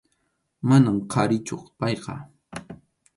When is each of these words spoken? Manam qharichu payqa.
Manam 0.67 0.97
qharichu 1.11 1.57
payqa. 1.79 2.13